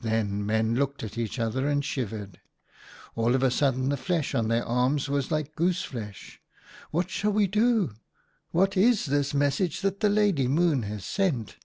"Then 0.00 0.46
Men 0.46 0.76
looked 0.76 1.02
at 1.02 1.18
each 1.18 1.40
other 1.40 1.66
and 1.68 1.84
shivered. 1.84 2.40
All 3.16 3.34
of 3.34 3.42
a 3.42 3.50
sudden 3.50 3.88
the 3.88 3.96
flesh 3.96 4.32
on 4.32 4.46
their 4.46 4.64
arms 4.64 5.08
was 5.08 5.32
like 5.32 5.56
goose 5.56 5.82
flesh. 5.82 6.40
■ 6.82 6.86
What 6.92 7.10
shall 7.10 7.32
we 7.32 7.48
do? 7.48 7.94
What 8.52 8.76
is 8.76 9.06
this 9.06 9.34
message 9.34 9.80
that 9.80 9.98
the 9.98 10.10
Lady 10.10 10.46
Moon 10.46 10.84
has 10.84 11.04
sent 11.04 11.56